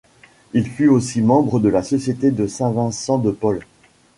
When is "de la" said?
1.59-1.83